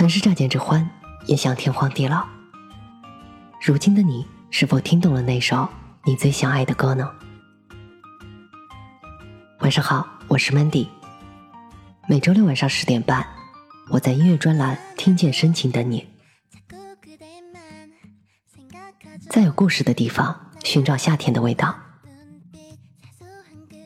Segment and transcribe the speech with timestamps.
[0.00, 0.88] 曾是乍见之欢，
[1.26, 2.26] 也想天荒地老。
[3.60, 5.68] 如今的你，是否听懂了那首
[6.06, 7.06] 你最想爱的歌呢？
[9.58, 10.88] 晚上好，我是 Mandy。
[12.08, 13.26] 每周六晚上十点半，
[13.90, 16.08] 我在音乐专栏听见深情的你。
[19.28, 21.76] 在有故事的地方，寻找夏天的味道。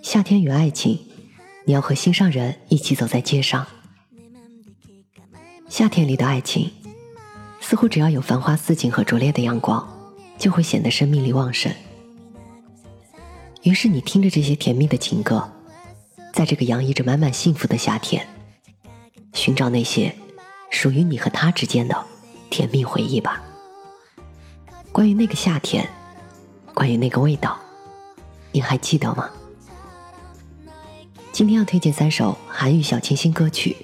[0.01, 0.97] 夏天与爱情，
[1.65, 3.67] 你要和心上人一起走在街上。
[5.85, 6.71] 夏天里的爱情，
[7.61, 9.87] 似乎只要有繁花似锦和灼烈的阳光，
[10.39, 11.71] 就会显得生命力旺盛。
[13.65, 15.47] 于是你听着这些甜蜜的情歌，
[16.33, 18.27] 在这个洋溢着满满幸福的夏天，
[19.35, 20.17] 寻找那些
[20.71, 22.03] 属于你和他之间的
[22.49, 23.43] 甜蜜回忆吧。
[24.91, 25.87] 关于那个夏天，
[26.73, 27.59] 关于那个味道，
[28.53, 29.29] 你还记得吗？
[31.31, 33.77] 今天要推荐三首韩语小清新歌曲。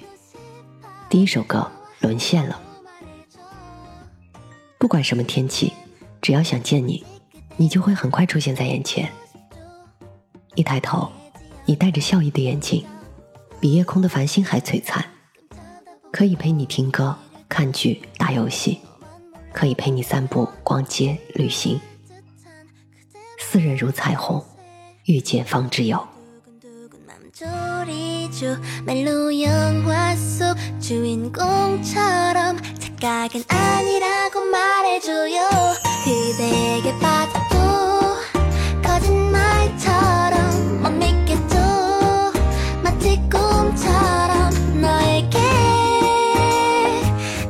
[1.07, 1.71] 第一首歌。
[2.01, 2.59] 沦陷了。
[4.77, 5.73] 不管什么天气，
[6.21, 7.03] 只要想见你，
[7.57, 9.11] 你就会很快出现在眼前。
[10.55, 11.11] 一抬头，
[11.65, 12.85] 你带着笑意的眼睛，
[13.59, 15.05] 比夜空的繁星还璀璨。
[16.11, 17.15] 可以陪你听歌、
[17.47, 18.79] 看剧、打游戏，
[19.53, 21.79] 可以陪你散步、逛街、旅行。
[23.37, 24.43] 似人如彩虹，
[25.05, 26.05] 遇见方知有。
[28.41, 35.47] 소리죠 멜로 영화 속 주인공처럼 착각은 아니라고 말해줘요.
[36.03, 38.17] 그대에게 빠져도
[38.83, 41.55] 거짓말처럼 못 믿겠죠.
[42.83, 45.37] 마치 꿈처럼 너에게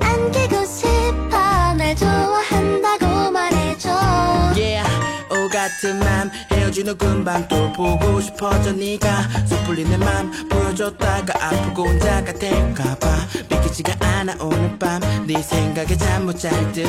[0.01, 3.89] 안기고 싶어 날 좋아한다고 말해줘.
[4.55, 4.83] Yeah,
[5.31, 6.29] 오 같은 맘
[6.71, 13.07] 헤어지는 금방 또 보고 싶어져 네가 섣불리 내 맘 보여줬다가 아프고 혼자가 될까봐
[13.49, 16.87] 믿기지가 않아 오늘 밤 네 생각에 잠 못 잘 듯해.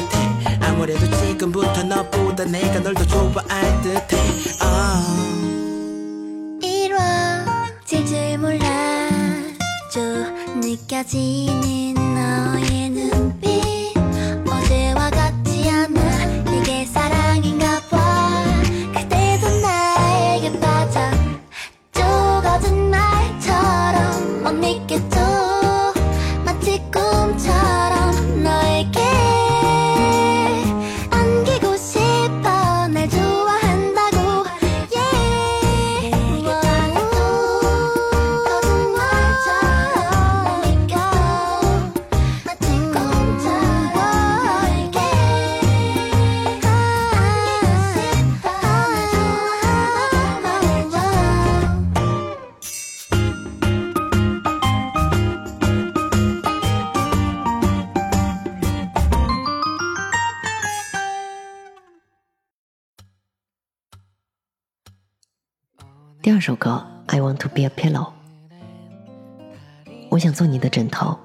[0.60, 4.18] 아무래도 지금부터 너보다 내가 널 더 좋아할 듯해.
[4.62, 5.22] oh.
[6.64, 10.00] 이루어질 줄 몰랐죠
[10.62, 11.81] 느껴지는
[66.22, 68.06] 第二首歌《I Want to Be a Pillow》，
[70.08, 71.18] 我想做你的枕头，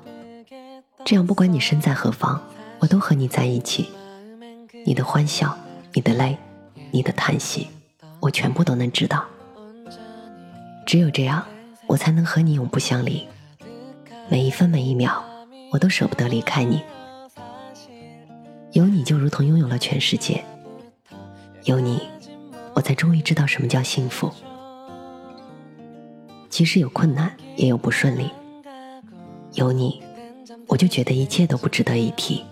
[1.06, 2.42] 这样不管你身在何方，
[2.80, 3.92] 我都和你在一起。
[4.88, 5.56] 你的欢笑，
[5.94, 6.36] 你的泪，
[6.90, 7.68] 你的叹息，
[8.20, 9.24] 我全部都能知道。
[10.84, 11.46] 只有这样，
[11.86, 13.28] 我才能和你永不相离。
[14.30, 15.22] 每一分每一秒，
[15.72, 16.82] 我都舍不得离开你。
[18.72, 20.44] 有你就如同拥有了全世界。
[21.66, 22.02] 有你，
[22.74, 24.34] 我才终于知道什么叫幸福。
[26.58, 28.32] 即使有困难，也有不顺利。
[29.54, 30.02] 有你，
[30.66, 32.44] 我就觉得一切都不值得一提。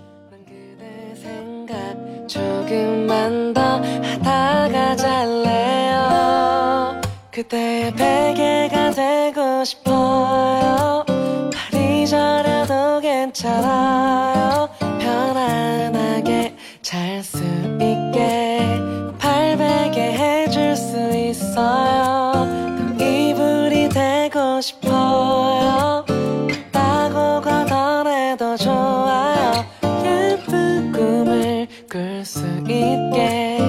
[32.25, 33.59] 수 있게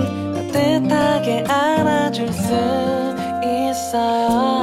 [0.50, 2.54] 따뜻하게 안아줄 수
[3.44, 4.55] 있어요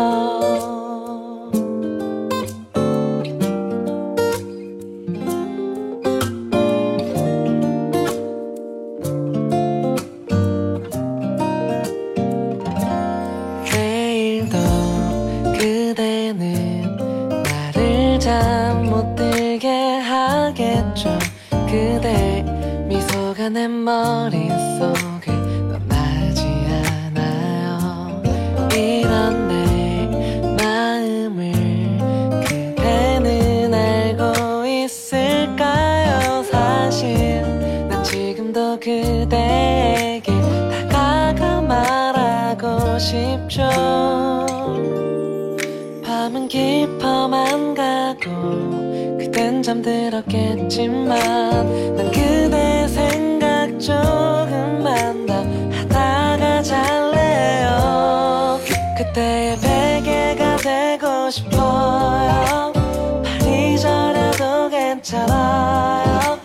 [47.24, 51.08] 깊어만 가고 그땐 잠들었겠지만
[51.96, 55.34] 난 그대 생각 조금만 더
[55.72, 58.60] 하다가 잘래요.
[58.98, 62.74] 그때의 베개가 되고 싶어요.
[63.80, 66.40] 저려도 괜찮아요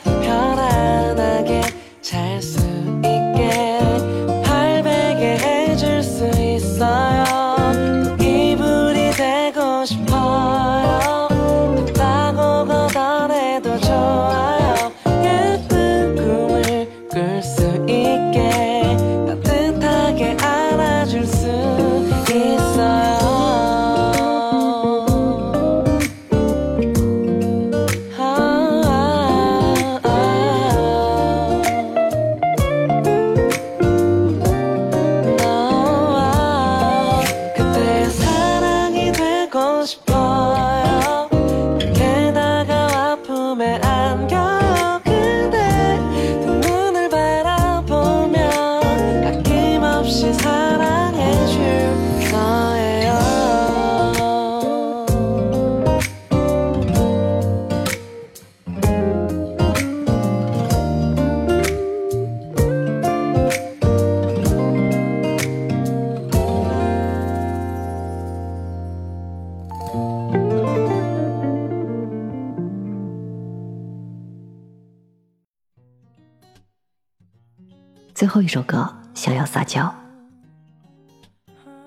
[78.18, 79.94] 最后一首歌，想要撒娇。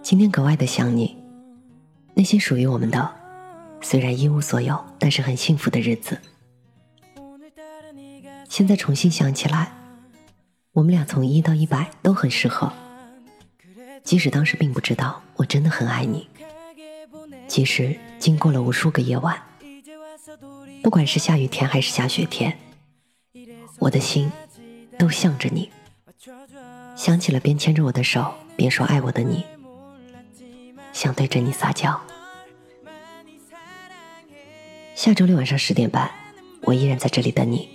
[0.02, 1.18] 今天格外的想你，
[2.14, 3.14] 那些属于我们的，
[3.82, 6.18] 虽然一无所有，但是很幸福的日子。
[8.48, 9.74] 现在重新想起来，
[10.72, 12.72] 我们俩从一到一百都很适合。
[14.06, 16.30] 即使当时并不知道，我真的很爱你。
[17.46, 19.38] 即使经过了无数个夜晚，
[20.82, 22.58] 不管是下雨天还是下雪天，
[23.80, 24.32] 我的心
[24.98, 25.70] 都向着你。
[27.02, 29.44] 想起了边牵着我的手边说爱我的你，
[30.94, 32.00] 想对着你撒娇。
[34.94, 36.12] 下周六晚上十点半，
[36.62, 37.68] 我依然在这里等你。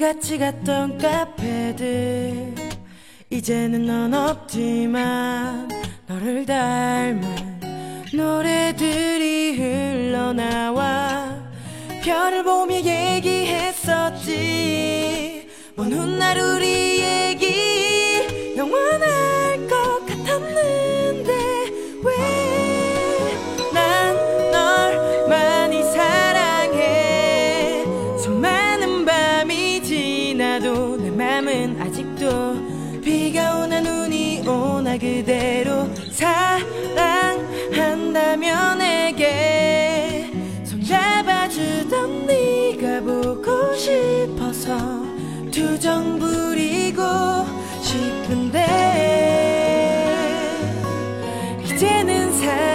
[0.00, 2.54] 같이 갔던 카페들.
[3.28, 5.68] 이제는 넌 없지만
[6.06, 7.60] 너를 닮은
[8.14, 11.38] 노래들이 흘러나와
[12.02, 14.59] 별을 보며 얘기했었지
[33.00, 35.88] 비가 오나 눈이 오나 그대로
[37.72, 40.30] 사랑한다면 내게
[40.64, 44.76] 손잡아주던 네가 보고 싶어서
[45.50, 47.02] 투정 부리고
[47.82, 48.66] 싶은데
[51.64, 52.69] 이제는 사